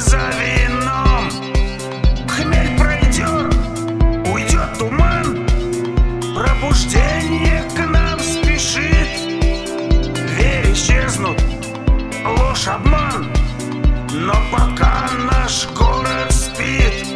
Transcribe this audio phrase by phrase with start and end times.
[0.00, 1.30] за вином.
[2.28, 3.54] Хмель пройдет,
[4.32, 5.46] уйдет туман.
[6.34, 9.08] Пробуждение к нам спешит.
[10.36, 11.40] Верь исчезнут,
[12.24, 13.32] ложь, обман.
[14.12, 17.06] Но пока наш город спит.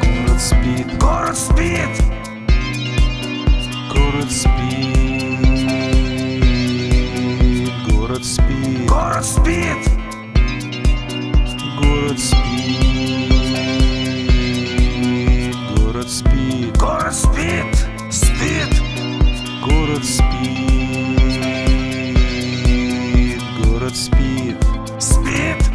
[0.00, 2.02] Город спит, Город спит,
[3.92, 5.32] город спит,
[7.88, 10.03] город спит, город спит
[12.14, 13.26] Город спит,
[15.76, 18.82] город спит, город спит, спит,
[19.64, 20.22] город спит,
[23.64, 24.56] город спит,
[25.00, 25.73] спит.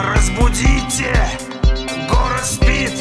[0.00, 1.12] Разбудите,
[2.08, 2.92] город спит!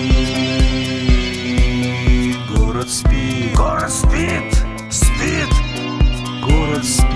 [2.55, 3.53] Город спит!
[3.57, 4.55] Город спит!
[4.89, 5.49] Спит!
[6.41, 7.11] Город спит!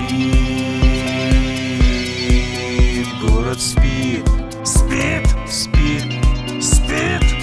[3.22, 3.58] Город спит!
[3.58, 6.02] Город спит спит, спит,
[6.60, 7.35] спит.